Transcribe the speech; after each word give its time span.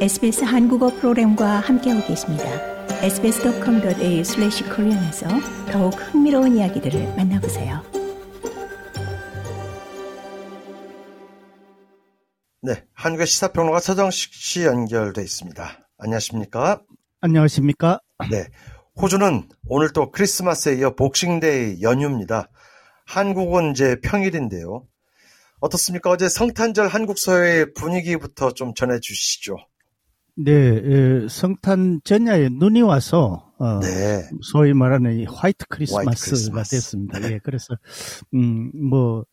SBS 0.00 0.44
한국어 0.44 0.88
프로그램과 0.88 1.60
함께하고 1.60 2.06
계십니다. 2.06 2.44
sbs.com.au/korean에서 3.02 5.28
더욱 5.70 5.90
흥미로운 5.90 6.56
이야기들을 6.56 7.16
만나보세요. 7.16 7.82
네, 12.62 12.82
한국의 12.94 13.26
시사평론가 13.26 13.80
서정식 13.80 14.32
씨 14.32 14.64
연결돼 14.64 15.20
있습니다. 15.20 15.86
안녕하십니까? 15.98 16.80
안녕하십니까? 17.20 18.00
네, 18.30 18.46
호주는 18.96 19.50
오늘 19.66 19.92
또 19.92 20.10
크리스마스에 20.10 20.78
이어 20.78 20.94
복싱데이 20.94 21.82
연휴입니다. 21.82 22.48
한국은 23.04 23.72
이제 23.72 23.96
평일인데요. 24.02 24.86
어떻습니까? 25.60 26.08
어제 26.08 26.30
성탄절 26.30 26.88
한국 26.88 27.18
사회의 27.18 27.74
분위기부터 27.74 28.52
좀 28.52 28.72
전해주시죠. 28.72 29.58
네, 30.36 30.52
에, 30.52 31.28
성탄 31.28 32.00
전야에 32.04 32.48
눈이 32.50 32.82
와서 32.82 33.52
어, 33.58 33.80
네. 33.80 34.22
소위 34.42 34.72
말하는 34.72 35.18
이 35.18 35.24
화이트 35.24 35.66
크리스마스가 35.68 36.10
화이트 36.10 36.24
크리스마스. 36.24 36.70
됐습니다. 36.70 37.18
네. 37.18 37.32
예, 37.32 37.38
그래서 37.42 37.76
음, 38.34 38.70
뭐, 38.74 39.24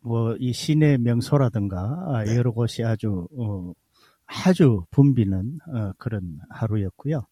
뭐, 0.00 0.34
이 0.38 0.52
시내 0.52 0.96
명소라든가 0.98 1.78
아, 2.08 2.24
네. 2.24 2.36
여러 2.36 2.52
곳이 2.52 2.82
아주 2.84 3.28
어, 3.36 3.72
아주 4.26 4.84
붐비는 4.90 5.58
어, 5.68 5.92
그런 5.98 6.38
하루였고요. 6.48 7.26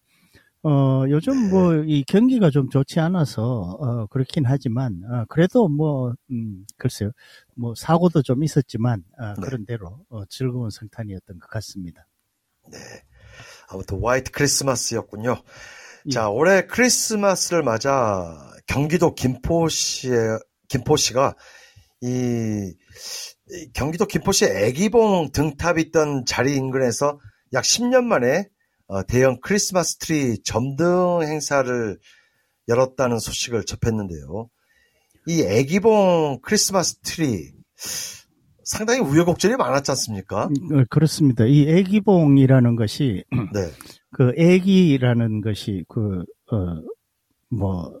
어, 0.65 1.03
요즘 1.09 1.33
네. 1.33 1.49
뭐이 1.49 2.03
경기가 2.07 2.49
좀 2.49 2.69
좋지 2.69 2.99
않아서 2.99 3.43
어, 3.79 4.05
그렇긴 4.07 4.45
하지만 4.45 5.01
어, 5.09 5.25
그래도 5.27 5.67
뭐 5.67 6.13
음, 6.31 6.65
글쎄요, 6.77 7.11
뭐 7.55 7.73
사고도 7.75 8.21
좀 8.21 8.43
있었지만 8.43 9.03
어, 9.19 9.33
네. 9.33 9.41
그런 9.41 9.65
대로 9.65 10.05
어, 10.09 10.23
즐거운 10.25 10.69
성탄이었던 10.69 11.39
것 11.39 11.49
같습니다. 11.49 12.07
네. 12.71 12.79
아무튼 13.67 13.99
화이트 14.03 14.31
크리스마스였군요. 14.31 15.41
예. 16.07 16.11
자, 16.11 16.29
올해 16.29 16.65
크리스마스를 16.65 17.63
맞아 17.63 18.51
경기도 18.67 19.15
김포시에 19.15 20.13
김포시가 20.67 21.35
이, 22.01 22.73
이 23.49 23.71
경기도 23.73 24.05
김포시 24.05 24.45
애기봉 24.45 25.31
등탑이 25.31 25.81
있던 25.83 26.25
자리 26.25 26.55
인근에서 26.55 27.19
약 27.53 27.63
10년 27.63 28.03
만에 28.03 28.47
어, 28.87 29.03
대형 29.03 29.39
크리스마스 29.41 29.97
트리 29.97 30.41
점등 30.43 31.21
행사를 31.23 31.97
열었다는 32.67 33.19
소식을 33.19 33.65
접했는데요. 33.65 34.49
이 35.27 35.41
애기봉 35.41 36.41
크리스마스 36.41 36.97
트리 36.99 37.53
상당히 38.73 38.99
우여곡절이 38.99 39.55
많았지 39.55 39.91
않습니까? 39.91 40.43
어, 40.45 40.83
그렇습니다. 40.89 41.45
이 41.45 41.67
애기봉이라는 41.69 42.75
것이 42.75 43.23
네. 43.53 43.59
그 44.11 44.33
애기라는 44.37 45.41
것이 45.41 45.83
그 45.87 46.23
어 46.51 46.81
뭐 47.49 47.99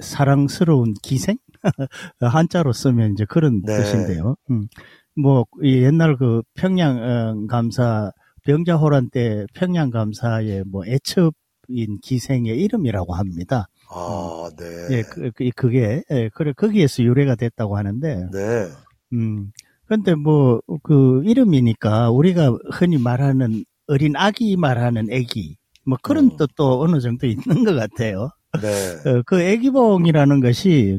사랑스러운 0.00 0.94
기생 1.02 1.36
한자로 2.20 2.72
쓰면 2.72 3.12
이제 3.12 3.24
그런 3.28 3.62
네. 3.62 3.76
뜻인데요. 3.76 4.34
음. 4.50 4.66
뭐이 5.14 5.82
옛날 5.84 6.16
그 6.16 6.42
평양 6.54 6.98
어, 6.98 7.46
감사 7.46 8.10
병자호란 8.44 9.10
때 9.10 9.46
평양 9.54 9.90
감사의 9.90 10.64
뭐 10.66 10.84
애첩인 10.86 12.00
기생의 12.02 12.58
이름이라고 12.60 13.14
합니다. 13.14 13.68
아, 13.88 14.50
네. 14.58 14.96
예, 14.98 15.02
그, 15.02 15.30
그- 15.32 15.50
그게 15.54 16.02
예, 16.10 16.28
그래 16.34 16.52
거기에서 16.56 17.04
유래가 17.04 17.36
됐다고 17.36 17.76
하는데 17.76 18.26
네. 18.32 18.68
음. 19.12 19.52
근데 19.92 20.14
뭐, 20.14 20.62
그, 20.82 21.20
이름이니까 21.26 22.10
우리가 22.12 22.56
흔히 22.72 22.96
말하는 22.96 23.62
어린 23.88 24.16
아기 24.16 24.56
말하는 24.56 25.10
애기, 25.10 25.58
뭐 25.84 25.98
그런 26.00 26.30
음. 26.30 26.36
뜻도 26.38 26.80
어느 26.80 26.98
정도 26.98 27.26
있는 27.26 27.62
것 27.62 27.74
같아요. 27.74 28.30
네. 28.62 28.62
어, 29.18 29.22
그 29.26 29.42
애기봉이라는 29.42 30.40
것이, 30.40 30.98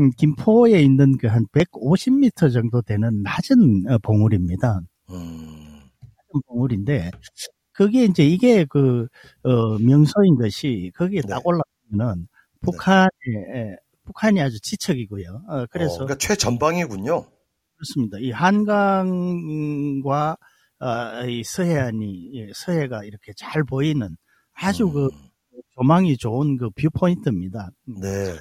음, 0.00 0.10
김포에 0.16 0.82
있는 0.82 1.18
그 1.18 1.28
한 1.28 1.46
150m 1.52 2.52
정도 2.52 2.82
되는 2.82 3.22
낮은 3.22 3.84
어, 3.88 3.98
봉우리입니다. 4.02 4.80
음, 5.10 5.80
낮은 6.00 6.42
봉우리인데, 6.48 7.12
그게 7.72 8.06
이제 8.06 8.26
이게 8.26 8.64
그, 8.68 9.06
어, 9.44 9.78
명소인 9.78 10.34
것이 10.34 10.90
거기에 10.96 11.20
네. 11.20 11.28
딱 11.28 11.42
올라가면은 11.46 12.26
북한에, 12.60 13.08
에, 13.54 13.76
북한이 14.04 14.40
아주 14.40 14.60
지척이고요. 14.60 15.42
어, 15.48 15.58
어, 15.58 15.66
그래서 15.70 15.94
그러니까 15.98 16.16
최전방이군요. 16.18 17.24
그렇습니다. 17.82 18.18
이 18.20 18.30
한강과 18.30 20.36
어, 20.80 21.26
이 21.26 21.42
서해안이 21.44 22.30
예, 22.34 22.48
서해가 22.54 23.04
이렇게 23.04 23.32
잘 23.36 23.64
보이는 23.64 24.16
아주 24.54 24.90
그 24.90 25.06
음, 25.06 25.10
조망이 25.74 26.16
좋은 26.16 26.56
그 26.56 26.70
뷰포인트입니다. 26.70 27.70
음, 27.88 28.00
네. 28.00 28.36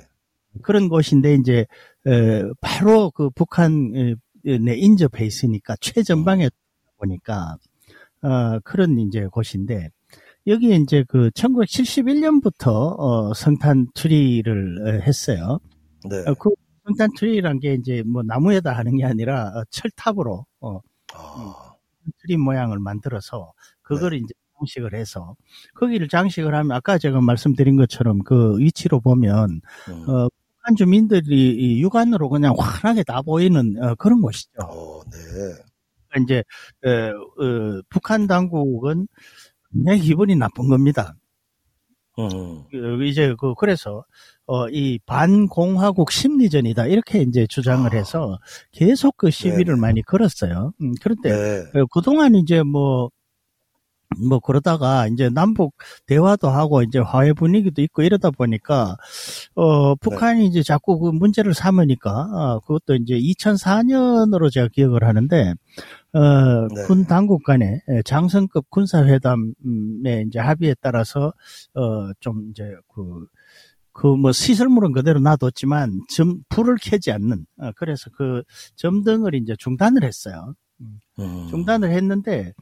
그런 0.61 0.89
곳인데 0.89 1.35
이제 1.35 1.65
에, 2.05 2.43
바로 2.61 3.11
그 3.11 3.29
북한에 3.31 4.15
인접해 4.45 5.25
있으니까 5.25 5.75
최전방에 5.79 6.49
보니까 6.97 7.57
어, 8.21 8.59
그런 8.63 8.99
이제 8.99 9.25
곳인데 9.25 9.89
여기 10.47 10.75
이제 10.75 11.03
그 11.07 11.29
1971년부터 11.31 12.99
어, 12.99 13.33
성탄 13.33 13.87
트리를 13.93 15.01
했어요. 15.03 15.59
네. 16.09 16.17
어, 16.27 16.33
그 16.33 16.49
성탄 16.85 17.09
트리란 17.17 17.59
게 17.59 17.73
이제 17.75 18.03
뭐 18.05 18.23
나무에다 18.23 18.71
하는 18.71 18.97
게 18.97 19.05
아니라 19.05 19.47
어, 19.49 19.63
철탑으로 19.69 20.45
어, 20.61 20.79
아, 21.13 21.73
트리 22.21 22.37
모양을 22.37 22.79
만들어서 22.79 23.53
그걸 23.81 24.13
이제 24.15 24.33
장식을 24.59 24.93
해서 24.93 25.35
거기를 25.75 26.07
장식을 26.07 26.53
하면 26.53 26.71
아까 26.71 26.97
제가 26.97 27.21
말씀드린 27.21 27.77
것처럼 27.77 28.19
그 28.23 28.57
위치로 28.59 28.99
보면 28.99 29.61
음, 29.89 30.09
어, 30.09 30.27
북한 30.57 30.75
주민들이 30.75 31.55
이 31.55 31.81
육안으로 31.81 32.29
그냥 32.29 32.55
환하게 32.57 33.03
다 33.03 33.21
보이는 33.21 33.75
어, 33.81 33.95
그런 33.95 34.21
곳이죠. 34.21 34.61
어, 34.61 35.03
네. 35.05 35.17
그러니까 36.09 36.23
이제 36.23 36.43
에, 36.85 37.09
어, 37.09 37.81
북한 37.89 38.27
당국은 38.27 39.07
굉장히 39.71 40.01
기분이 40.01 40.35
나쁜 40.35 40.67
겁니다. 40.67 41.15
음, 42.19 42.65
그, 42.69 43.05
이제 43.05 43.33
그 43.39 43.53
그래서 43.55 44.03
어, 44.47 44.67
이 44.69 44.99
반공화국 45.05 46.11
심리전이다 46.11 46.87
이렇게 46.87 47.21
이제 47.21 47.47
주장을 47.47 47.89
아. 47.89 47.97
해서 47.97 48.39
계속 48.71 49.15
그 49.17 49.31
시위를 49.31 49.75
네네. 49.75 49.79
많이 49.79 50.01
걸었어요. 50.01 50.73
음, 50.81 50.93
그런데 51.01 51.29
네. 51.31 51.79
어, 51.79 51.85
그동안 51.93 52.35
이제 52.35 52.63
뭐, 52.63 53.09
뭐 54.19 54.39
그러다가 54.39 55.07
이제 55.07 55.29
남북 55.29 55.73
대화도 56.05 56.49
하고 56.49 56.81
이제 56.83 56.99
화해 56.99 57.31
분위기도 57.31 57.81
있고 57.81 58.01
이러다 58.01 58.31
보니까, 58.31 58.97
어, 59.55 59.95
북한이 59.95 60.47
이제 60.47 60.63
자꾸 60.63 60.99
그 60.99 61.11
문제를 61.11 61.53
삼으니까, 61.53 62.11
아, 62.11 62.59
그것도 62.65 62.95
이제 62.95 63.17
2004년으로 63.17 64.51
제가 64.51 64.67
기억을 64.67 65.05
하는데, 65.05 65.53
어, 66.13 66.67
네. 66.75 66.83
군 66.87 67.05
당국 67.05 67.43
간의 67.43 67.81
장성급 68.03 68.69
군사 68.69 69.01
회담의 69.05 70.25
이제 70.27 70.39
합의에 70.39 70.75
따라서, 70.81 71.31
어, 71.73 72.11
좀 72.19 72.49
이제 72.51 72.63
그, 72.93 73.27
그 74.01 74.15
뭐 74.15 74.31
시설물은 74.31 74.93
그대로 74.93 75.19
놔뒀지만 75.19 76.01
점 76.09 76.39
불을 76.49 76.77
켜지 76.81 77.11
않는 77.11 77.45
어, 77.59 77.71
그래서 77.75 78.09
그 78.11 78.41
점등을 78.75 79.35
이제 79.35 79.55
중단을 79.59 80.03
했어요. 80.03 80.55
음, 81.19 81.47
중단을 81.51 81.91
했는데 81.91 82.53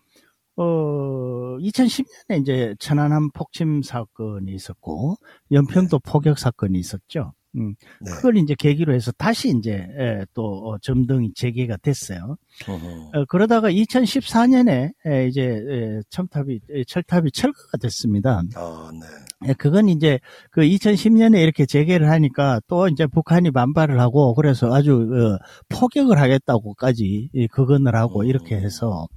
어 0.57 1.57
2010년에 1.59 2.41
이제 2.41 2.75
천안함 2.79 3.31
폭침 3.33 3.81
사건이 3.83 4.53
있었고 4.53 5.15
연평도 5.51 5.99
포격 5.99 6.37
사건이 6.39 6.77
있었죠. 6.77 7.31
음, 7.55 7.73
네. 8.01 8.11
그걸 8.11 8.37
이제 8.37 8.55
계기로 8.57 8.93
해서 8.93 9.11
다시 9.13 9.49
이제 9.57 9.87
예, 9.99 10.25
또 10.33 10.69
어, 10.69 10.77
점등이 10.81 11.33
재개가 11.33 11.77
됐어요. 11.77 12.37
음, 12.69 13.09
어, 13.17 13.25
그러다가 13.27 13.71
2014년에 13.71 14.91
이제 15.29 15.41
예, 15.69 16.01
첨탑이 16.09 16.59
예, 16.75 16.83
철탑이 16.85 17.31
철거가 17.31 17.77
됐습니다. 17.81 18.41
아, 18.55 18.91
네. 18.93 19.49
예, 19.49 19.53
그건 19.53 19.89
이제 19.89 20.19
그 20.51 20.61
2010년에 20.61 21.41
이렇게 21.41 21.65
재개를 21.65 22.09
하니까 22.09 22.59
또 22.67 22.87
이제 22.87 23.07
북한이 23.07 23.51
반발을 23.51 23.99
하고 23.99 24.33
그래서 24.35 24.73
아주 24.73 24.93
어, 25.11 25.37
포격을 25.69 26.19
하겠다고까지 26.19 27.29
이 27.33 27.47
그건을 27.47 27.95
하고 27.95 28.21
음. 28.21 28.25
이렇게 28.27 28.55
해서 28.57 29.07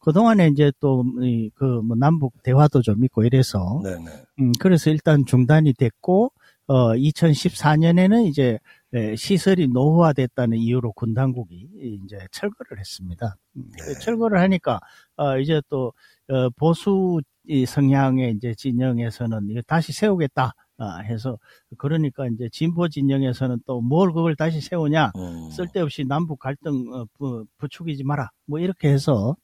그동안에 0.00 0.48
이제 0.48 0.72
또 0.80 1.02
그 1.56 1.82
뭐 1.82 1.96
남북 1.96 2.42
대화도 2.42 2.82
좀 2.82 3.04
있고 3.04 3.24
이래서 3.24 3.80
네, 3.82 3.96
네. 3.96 4.10
음, 4.40 4.52
그래서 4.60 4.90
일단 4.90 5.24
중단이 5.26 5.74
됐고 5.74 6.32
어 6.70 6.94
2014년에는 6.94 8.28
이제 8.28 8.56
예, 8.94 9.16
시설이 9.16 9.66
노후화됐다는 9.68 10.56
이유로 10.58 10.92
군 10.92 11.14
당국이 11.14 11.68
이제 12.04 12.16
철거를 12.30 12.78
했습니다. 12.78 13.34
음, 13.56 13.64
네. 13.76 13.94
철거를 14.00 14.38
하니까 14.40 14.78
어 15.16 15.36
이제 15.38 15.60
또 15.68 15.92
어, 16.28 16.48
보수 16.50 17.20
이 17.48 17.66
성향의 17.66 18.34
이제 18.36 18.54
진영에서는 18.54 19.48
이거 19.50 19.60
다시 19.66 19.92
세우겠다 19.92 20.52
아, 20.78 20.98
해서 21.00 21.38
그러니까 21.76 22.28
이제 22.28 22.48
진보 22.52 22.88
진영에서는 22.88 23.62
또 23.66 23.80
뭘 23.80 24.12
그걸 24.12 24.36
다시 24.36 24.60
세우냐 24.60 25.10
음, 25.16 25.50
쓸데없이 25.50 26.04
남북 26.04 26.38
갈등 26.38 26.84
어, 26.94 27.04
부, 27.18 27.46
부추기지 27.58 28.04
마라 28.04 28.30
뭐 28.46 28.60
이렇게 28.60 28.88
해서 28.90 29.34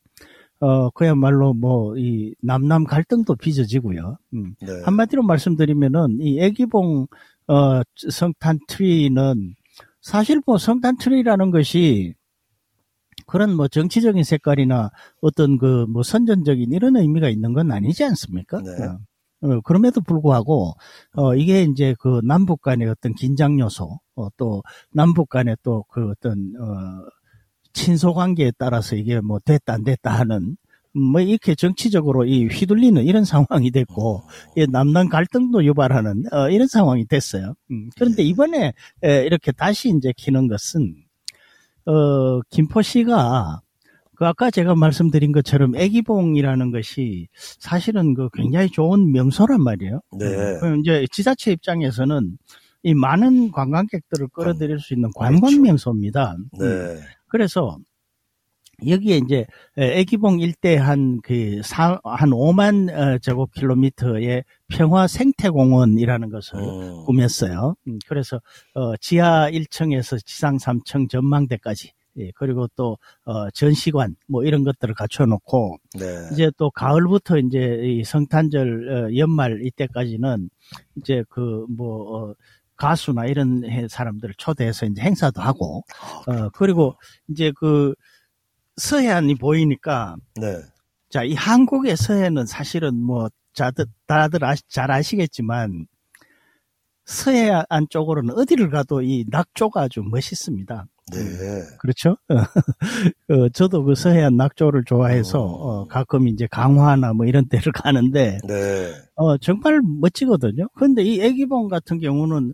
어, 0.61 0.91
그야말로 0.91 1.53
뭐, 1.55 1.97
이, 1.99 2.35
남남 2.43 2.85
갈등도 2.85 3.37
빚어지고요. 3.37 4.19
음. 4.35 4.55
네. 4.61 4.83
한마디로 4.85 5.23
말씀드리면은, 5.23 6.19
이 6.21 6.41
애기봉, 6.41 7.07
어, 7.49 7.83
성탄 8.11 8.59
트리는, 8.69 9.55
사실 10.01 10.41
뭐 10.47 10.57
성탄 10.59 10.97
트리라는 10.99 11.51
것이, 11.51 12.15
그런 13.27 13.55
뭐 13.57 13.69
정치적인 13.69 14.23
색깔이나 14.25 14.91
어떤 15.21 15.59
그 15.59 15.87
뭐 15.89 16.03
선전적인 16.03 16.73
이런 16.73 16.97
의미가 16.97 17.29
있는 17.29 17.53
건 17.55 17.73
아니지 17.73 18.05
않습니까? 18.05 18.61
네. 18.63 18.71
어, 18.85 18.99
어, 19.43 19.61
그럼에도 19.63 20.01
불구하고, 20.01 20.75
어, 21.17 21.35
이게 21.35 21.63
이제 21.65 21.95
그 22.01 22.21
남북 22.25 22.63
간의 22.63 22.89
어떤 22.89 23.15
긴장 23.15 23.59
요소, 23.61 23.99
어, 24.17 24.29
또 24.37 24.63
남북 24.93 25.29
간의 25.29 25.57
또 25.63 25.85
그 25.91 26.09
어떤, 26.11 26.53
어, 26.61 27.05
친소 27.77 28.15
관계에 28.15 28.53
따라서 28.59 28.97
이게 28.97 29.21
뭐 29.21 29.39
됐다 29.39 29.75
안 29.75 29.85
됐다 29.85 30.11
하는 30.11 30.57
뭐 30.95 31.21
이렇게 31.21 31.55
정치적으로 31.55 32.25
이 32.25 32.47
휘둘리는 32.47 33.05
이런 33.05 33.25
상황이 33.27 33.71
됐고 33.71 34.23
이 34.57 34.67
남남 34.67 35.11
갈등도 35.11 35.63
유발하는 35.65 36.25
어, 36.33 36.49
이런 36.49 36.67
상황이 36.67 37.05
됐어요. 37.07 37.55
음, 37.71 37.91
그런데 37.97 38.23
이번에 38.23 38.73
에, 39.05 39.25
이렇게 39.27 39.53
다시 39.53 39.91
이제 39.91 40.13
키는 40.17 40.49
것은 40.49 40.95
어 41.85 42.41
김포시가 42.51 43.61
그 44.17 44.27
아까 44.27 44.51
제가 44.51 44.75
말씀드린 44.75 45.31
것처럼 45.31 45.77
애기봉이라는 45.77 46.73
것이 46.73 47.29
사실은 47.59 48.15
그 48.15 48.31
굉장히 48.33 48.71
좋은 48.71 49.13
명소란 49.13 49.63
말이에요. 49.63 50.01
네. 50.19 50.59
그럼 50.59 50.81
이제 50.81 51.07
지자체 51.13 51.53
입장에서는 51.53 52.39
이 52.83 52.95
많은 52.95 53.53
관광객들을 53.53 54.29
끌어들일 54.29 54.79
수 54.81 54.95
있는 54.95 55.11
관광 55.15 55.51
그렇죠. 55.51 55.61
명소입니다. 55.61 56.37
음, 56.39 56.59
네. 56.59 57.01
그래서 57.29 57.79
여기에 58.87 59.17
이제 59.25 59.47
애기봉 59.79 60.41
일대 60.41 60.77
한그 60.77 61.61
한 62.05 62.31
5만 62.31 62.91
어, 62.91 63.19
제곱킬로미터의 63.19 64.45
평화 64.69 65.07
생태공원이라는 65.07 66.31
것을 66.31 66.59
음. 66.59 67.05
꾸몄어요. 67.07 67.77
음, 67.89 67.99
그래서 68.07 68.41
어, 68.75 68.97
지하 68.99 69.51
1층에서 69.51 70.25
지상 70.25 70.59
3층 70.59 71.09
전망대까지 71.09 71.93
예, 72.19 72.33
그리고 72.35 72.67
또 72.77 72.99
어, 73.25 73.51
전시관 73.51 74.17
뭐 74.27 74.45
이런 74.45 74.65
것들을 74.65 74.95
갖춰놓고 74.95 75.79
네. 75.99 76.29
이제 76.33 76.51
또 76.57 76.71
가을부터 76.71 77.39
이제 77.39 77.81
이 77.83 78.05
성탄절 78.05 78.89
어, 78.89 79.17
연말 79.17 79.63
이때까지는 79.65 80.51
이제 80.97 81.25
그뭐 81.29 82.35
가수나 82.77 83.27
이런 83.27 83.65
해- 83.65 83.89
사람들을 83.89 84.35
초대해서 84.39 84.87
이제 84.87 85.03
행사도 85.03 85.41
하고 85.43 85.83
어 86.27 86.49
그리고 86.51 86.95
이제 87.29 87.53
그 87.57 87.95
서해안이 88.77 89.37
보이니까 89.37 90.17
네. 90.41 90.59
자 91.11 91.23
이 91.25 91.35
한국의 91.35 91.97
서해는 91.97 92.47
사실은 92.47 92.97
뭐 93.03 93.29
자들 93.55 93.87
다들 94.07 94.45
아시, 94.45 94.63
잘 94.69 94.91
아시겠지만 94.91 95.87
서해안 97.05 97.87
쪽으로는 97.89 98.35
어디를 98.37 98.71
가도 98.71 99.01
이 99.03 99.25
낙조가 99.29 99.83
아주 99.83 100.03
멋있습니다. 100.03 100.87
네. 101.13 101.19
그렇죠? 101.79 102.17
어, 103.31 103.49
저도 103.51 103.85
그 103.85 103.95
서해안 103.95 104.37
낙조를 104.37 104.83
좋아해서 104.85 105.41
어. 105.41 105.83
어, 105.83 105.87
가끔 105.87 106.27
이제 106.27 106.49
강화나 106.51 107.13
뭐 107.13 107.27
이런 107.27 107.49
데를 107.49 107.73
가는데 107.73 108.39
네. 108.47 108.93
어, 109.15 109.39
정말 109.39 109.81
멋지거든요. 109.83 110.69
그런데 110.75 111.03
이 111.05 111.21
애기봉 111.21 111.69
같은 111.69 112.01
경우는 112.01 112.53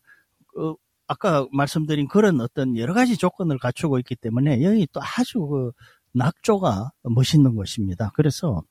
어, 0.56 0.74
아까 1.06 1.46
말씀드린 1.52 2.08
그런 2.08 2.40
어떤 2.40 2.76
여러 2.76 2.94
가지 2.94 3.16
조건을 3.16 3.58
갖추고 3.58 3.98
있기 4.00 4.16
때문에 4.16 4.62
여기 4.62 4.86
또 4.92 5.00
아주 5.02 5.40
그 5.46 5.72
낙조가 6.12 6.92
멋있는 7.04 7.54
곳입니다. 7.54 8.12
그래서 8.14 8.62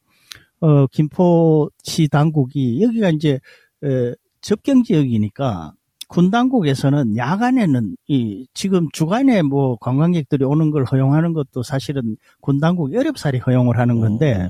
어, 0.60 0.88
김포시 0.88 2.08
당국이 2.10 2.82
여기가 2.82 3.10
이제 3.10 3.40
에, 3.84 4.14
접경 4.42 4.84
지역이니까 4.84 5.74
군 6.08 6.30
당국에서는 6.30 7.16
야간에는 7.16 7.96
이 8.08 8.46
지금 8.54 8.90
주간에 8.92 9.42
뭐 9.42 9.78
관광객들이 9.78 10.44
오는 10.44 10.70
걸 10.70 10.84
허용하는 10.84 11.34
것도 11.34 11.64
사실은 11.64 12.18
군 12.42 12.60
당국이 12.60 12.98
어렵사리 12.98 13.40
허용을 13.40 13.80
하는 13.80 14.02
건데 14.02 14.44
어, 14.44 14.50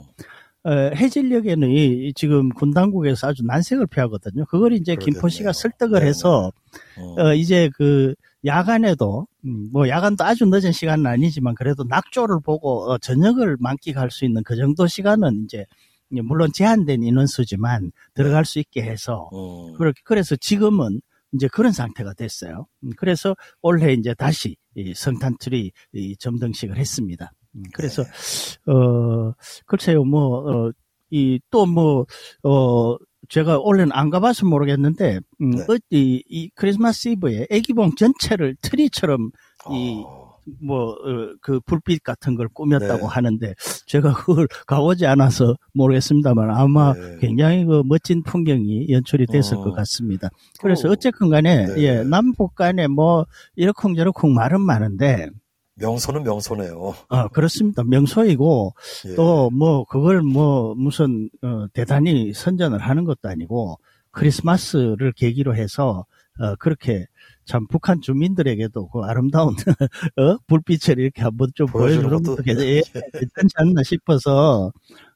해질녘에는 0.69 1.69
이, 1.71 2.13
지금 2.13 2.49
군 2.49 2.71
당국에서 2.71 3.27
아주 3.27 3.43
난색을 3.43 3.87
표하거든요. 3.87 4.45
그걸 4.45 4.73
이제 4.73 4.95
그러겠네요. 4.95 5.13
김포 5.13 5.29
시가 5.29 5.53
설득을 5.53 5.99
네네. 5.99 6.09
해서 6.09 6.51
음. 6.97 7.19
어, 7.19 7.33
이제 7.33 7.69
그 7.75 8.13
야간에도 8.45 9.27
음, 9.45 9.69
뭐 9.71 9.87
야간도 9.87 10.23
아주 10.23 10.45
늦은 10.45 10.71
시간은 10.71 11.05
아니지만 11.05 11.55
그래도 11.55 11.83
낙조를 11.83 12.41
보고 12.41 12.91
어, 12.91 12.97
저녁을 12.97 13.57
만끽할 13.59 14.11
수 14.11 14.25
있는 14.25 14.43
그 14.43 14.55
정도 14.55 14.87
시간은 14.87 15.43
이제 15.45 15.65
이제 16.11 16.21
물론 16.21 16.51
제한된 16.53 17.03
인원수지만 17.03 17.91
들어갈 18.13 18.45
수 18.45 18.59
있게 18.59 18.83
해서 18.83 19.29
음. 19.33 19.73
그렇게 19.77 20.01
그래서 20.03 20.35
지금은 20.35 21.01
이제 21.33 21.47
그런 21.47 21.71
상태가 21.71 22.13
됐어요. 22.13 22.67
음, 22.83 22.91
그래서 22.97 23.35
올해 23.61 23.93
이제 23.93 24.13
다시 24.13 24.57
이 24.75 24.93
성탄 24.93 25.37
트리 25.39 25.71
이 25.93 26.15
점등식을 26.17 26.77
했습니다. 26.77 27.31
음, 27.55 27.63
그래서 27.73 28.03
어 28.67 29.33
글쎄요 29.65 30.03
뭐이또뭐어 30.03 32.97
제가 33.29 33.59
올해는 33.59 33.91
안 33.93 34.09
가봐서 34.09 34.45
모르겠는데 34.45 35.19
음, 35.41 35.51
네. 35.51 35.61
어, 35.61 35.77
이, 35.89 36.23
이 36.27 36.49
크리스마스 36.55 37.09
이브에 37.09 37.47
애기봉 37.49 37.95
전체를 37.95 38.55
트리처럼 38.61 39.31
이 39.71 40.03
어. 40.05 40.31
뭐그 40.59 41.61
불빛 41.65 42.03
같은 42.03 42.35
걸 42.35 42.47
꾸몄다고 42.49 43.01
네. 43.01 43.05
하는데 43.05 43.53
제가 43.85 44.13
그걸 44.13 44.47
가보지 44.67 45.05
않아서 45.05 45.55
모르겠습니다만 45.73 46.49
아마 46.49 46.93
네. 46.93 47.17
굉장히 47.19 47.65
그 47.65 47.83
멋진 47.85 48.23
풍경이 48.23 48.87
연출이 48.89 49.25
됐을 49.27 49.57
어. 49.57 49.63
것 49.63 49.73
같습니다. 49.73 50.29
그래서 50.59 50.89
어. 50.89 50.91
어쨌건 50.91 51.29
간에 51.29 51.67
네. 51.67 51.83
예, 51.83 52.03
남북 52.03 52.55
간에 52.55 52.87
뭐 52.87 53.25
이러쿵저러쿵 53.55 54.33
말은 54.33 54.61
많은데 54.61 55.29
명소는 55.81 56.23
명소네요. 56.23 56.93
어, 57.09 57.27
그렇습니다. 57.29 57.83
명소이고 57.83 58.73
예. 59.07 59.15
또뭐 59.15 59.85
그걸 59.85 60.21
뭐 60.21 60.73
무슨 60.75 61.29
어, 61.41 61.65
대단히 61.73 62.33
선전을 62.33 62.79
하는 62.79 63.03
것도 63.03 63.27
아니고 63.29 63.77
크리스마스를 64.11 65.11
계기로 65.13 65.55
해서 65.55 66.05
어, 66.39 66.55
그렇게 66.55 67.05
참 67.45 67.67
북한 67.67 68.01
주민들에게도 68.01 68.87
그 68.89 68.99
아름다운 69.01 69.55
어? 70.17 70.37
불빛을 70.47 70.99
이렇게 70.99 71.21
한번 71.21 71.49
좀 71.55 71.67
보여주는 71.67 72.07
것도 72.09 72.37
예, 72.47 72.81
괜찮지 73.13 73.53
않나 73.55 73.83
싶어서 73.83 74.71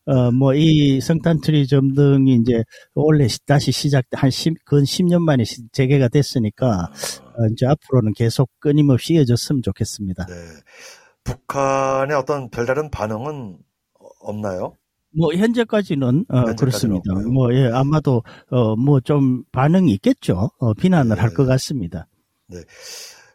어, 0.05 0.31
뭐, 0.31 0.53
이 0.53 1.01
성탄 1.01 1.41
트리 1.41 1.67
점등이 1.67 2.35
이제 2.35 2.63
원래 2.93 3.27
시- 3.27 3.43
다시 3.45 3.71
시작, 3.71 4.05
한 4.11 4.29
10, 4.29 4.53
근 4.65 4.83
10년 4.83 5.21
만에 5.21 5.43
시- 5.43 5.67
재개가 5.71 6.09
됐으니까, 6.09 6.91
어, 7.33 7.45
이제 7.51 7.65
앞으로는 7.65 8.13
계속 8.13 8.49
끊임없이 8.59 9.15
이어졌으면 9.15 9.61
좋겠습니다. 9.63 10.25
네. 10.27 10.33
북한의 11.23 12.15
어떤 12.15 12.49
별다른 12.49 12.91
반응은 12.91 13.57
어- 13.99 14.07
없나요? 14.19 14.77
뭐 15.17 15.33
현재까지는 15.33 16.25
어, 16.27 16.43
그렇습니다. 16.55 17.01
없고요. 17.13 17.29
뭐 17.31 17.53
예, 17.53 17.69
아마도 17.71 18.21
어, 18.51 18.75
뭐 18.75 18.99
좀 18.99 19.43
반응이 19.53 19.91
있겠죠. 19.93 20.51
어, 20.59 20.73
비난을 20.73 21.15
네. 21.15 21.21
할것 21.21 21.47
같습니다. 21.47 22.07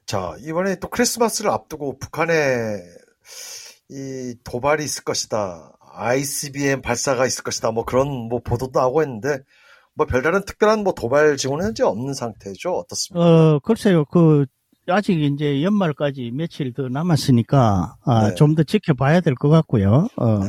자, 0.07 0.37
이번에 0.41 0.77
또 0.79 0.89
크리스마스를 0.89 1.51
앞두고 1.51 1.99
북한에 1.99 2.83
이 3.89 4.35
도발이 4.45 4.85
있을 4.85 5.05
것이다. 5.05 5.73
ICBM 5.93 6.83
발사가 6.83 7.27
있을 7.27 7.43
것이다. 7.43 7.71
뭐 7.71 7.85
그런 7.85 8.09
뭐 8.09 8.41
보도도 8.41 8.79
나오고 8.79 9.03
있는데 9.03 9.39
뭐 9.95 10.07
별다른 10.07 10.45
특별한 10.45 10.85
뭐 10.85 10.95
도발 10.95 11.37
징후는 11.37 11.67
현재 11.67 11.83
없는 11.85 12.15
상태죠. 12.15 12.73
어떻습니까? 12.73 13.27
어 13.27 13.59
글쎄요, 13.61 14.05
그 14.07 14.47
아직 14.89 15.21
이제 15.21 15.63
연말까지 15.63 16.33
며칠 16.35 16.73
더 16.73 16.89
남았으니까 16.89 17.97
아, 18.05 18.29
네. 18.29 18.35
좀더 18.35 18.63
지켜봐야 18.65 19.21
될 19.21 19.35
것 19.35 19.49
같고요. 19.49 20.09
어, 20.17 20.39
네. 20.39 20.49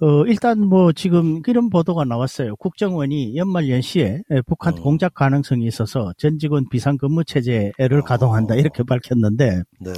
어, 0.00 0.24
일단 0.26 0.60
뭐 0.60 0.92
지금 0.92 1.42
이런 1.46 1.68
보도가 1.70 2.04
나왔어요. 2.04 2.56
국정원이 2.56 3.36
연말 3.36 3.68
연시에 3.68 4.22
에, 4.30 4.40
북한 4.46 4.74
음. 4.76 4.82
공작 4.82 5.12
가능성이 5.14 5.66
있어서 5.66 6.12
전 6.18 6.38
직원 6.38 6.68
비상 6.70 6.96
근무 6.96 7.24
체제를 7.24 8.02
가동한다 8.04 8.54
이렇게 8.54 8.84
밝혔는데 8.84 9.62
네. 9.80 9.92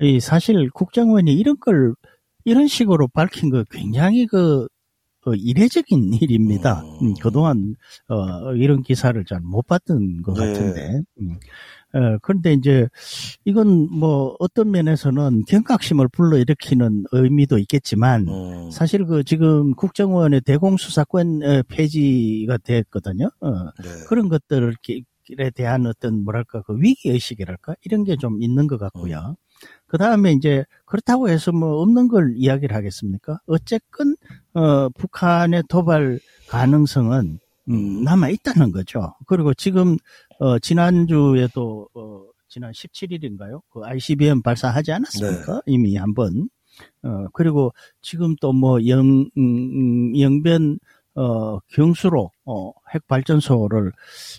이 0.00 0.20
사실 0.20 0.68
국정원이 0.70 1.32
이런 1.34 1.58
걸 1.58 1.94
이런 2.44 2.66
식으로 2.68 3.08
밝힌 3.08 3.50
거 3.50 3.64
굉장히 3.70 4.26
그 4.26 4.66
어, 5.26 5.34
이례적인 5.34 6.14
일입니다. 6.14 6.80
음. 7.02 7.08
음, 7.08 7.14
그동안 7.20 7.74
어, 8.08 8.54
이런 8.54 8.82
기사를 8.82 9.22
잘 9.26 9.40
못 9.42 9.66
봤던 9.66 10.22
것 10.22 10.34
네. 10.34 10.46
같은데. 10.46 11.02
음. 11.20 11.38
어, 11.92 12.18
그런데 12.22 12.54
이제 12.54 12.88
이건 13.44 13.88
뭐 13.90 14.34
어떤 14.38 14.70
면에서는 14.70 15.44
경각심을 15.46 16.08
불러일으키는 16.08 17.04
의미도 17.12 17.58
있겠지만 17.58 18.28
음. 18.28 18.70
사실 18.70 19.04
그 19.04 19.22
지금 19.24 19.74
국정원의 19.74 20.40
대공수사권 20.42 21.42
어, 21.42 21.62
폐지가 21.68 22.56
됐거든요. 22.58 23.28
어, 23.40 23.50
네. 23.82 23.90
그런 24.08 24.28
것들에 24.30 25.50
대한 25.54 25.86
어떤 25.86 26.24
뭐랄까 26.24 26.62
그 26.62 26.76
위기 26.78 27.10
의식이랄까 27.10 27.74
이런 27.84 28.04
게 28.04 28.16
좀 28.16 28.42
있는 28.42 28.66
것 28.68 28.78
같고요. 28.78 29.36
그 29.90 29.98
다음에 29.98 30.30
이제 30.32 30.64
그렇다고 30.84 31.28
해서 31.28 31.50
뭐 31.50 31.82
없는 31.82 32.06
걸 32.06 32.34
이야기를 32.36 32.76
하겠습니까? 32.76 33.40
어쨌건 33.46 34.14
어, 34.54 34.88
북한의 34.90 35.64
도발 35.68 36.20
가능성은 36.48 37.40
음, 37.70 38.04
남아 38.04 38.28
있다는 38.28 38.70
거죠. 38.70 39.14
그리고 39.26 39.52
지금 39.52 39.96
어, 40.38 40.60
지난주에도 40.60 41.88
어, 41.94 42.22
지난 42.48 42.70
17일인가요? 42.70 43.62
그 43.70 43.80
ICBM 43.84 44.42
발사하지 44.42 44.92
않았습니까? 44.92 45.62
이미 45.66 45.96
한 45.96 46.14
번. 46.14 46.48
어, 47.02 47.26
그리고 47.32 47.72
지금 48.00 48.36
또 48.40 48.52
뭐 48.52 48.86
영, 48.86 49.28
음, 49.36 50.18
영변 50.18 50.78
어, 51.14 51.58
경수로, 51.72 52.30
어, 52.44 52.72
핵발전소를, 52.94 53.92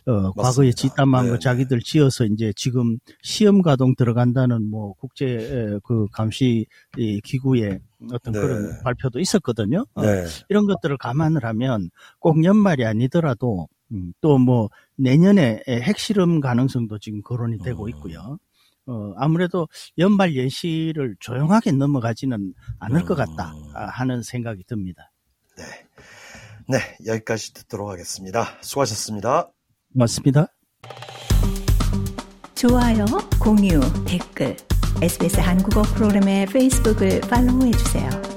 어, 0.08 0.32
과거에 0.34 0.72
짓담한 0.72 1.28
거 1.28 1.34
네, 1.34 1.40
자기들 1.40 1.80
지어서 1.82 2.25
이제 2.25 2.54
지금 2.56 2.98
시험 3.22 3.62
가동 3.62 3.94
들어간다는 3.96 4.70
뭐 4.70 4.94
국제, 4.94 5.25
에, 5.25 5.80
그 5.84 6.08
감시 6.12 6.66
이 6.98 7.20
기구의 7.22 7.80
어떤 8.13 8.34
네. 8.34 8.40
그런 8.40 8.82
발표도 8.84 9.20
있었거든요. 9.20 9.86
어, 9.94 10.01
네. 10.01 10.25
이런 10.50 10.66
것들을 10.66 10.98
감안을 10.98 11.44
하면 11.44 11.90
꼭 12.20 12.44
연말이 12.44 12.86
아니더라도, 12.86 13.68
음, 13.92 14.13
또뭐 14.22 14.70
내년에 14.96 15.63
핵실험 15.68 16.40
가능성도 16.40 16.98
지금 17.00 17.22
거론이 17.22 17.60
되고 17.60 17.84
음. 17.84 17.90
있고요. 17.90 18.38
어, 18.88 19.13
아무래도 19.18 19.68
연말 19.98 20.36
예시를 20.36 21.16
조용하게 21.20 21.74
넘어가지는 21.74 22.54
않을 22.80 23.04
것 23.04 23.16
같다 23.16 23.54
음. 23.54 23.75
아, 23.75 23.86
하는 23.86 24.24
생각이 24.24 24.63
듭니다. 24.63 25.12
네. 25.58 25.63
네, 26.68 26.80
여기까지 27.06 27.53
듣도록 27.53 27.89
하겠습니다. 27.89 28.58
수고하셨습니다. 28.62 29.50
맞습니다. 29.94 30.48
좋아요, 32.56 33.06
공유, 33.39 33.80
댓글, 34.06 34.56
SBS 35.01 35.39
한국어 35.39 35.82
프로그램의 35.82 36.46
페이스북을 36.48 37.22
팔로우해 37.22 37.72
주세요. 37.72 38.30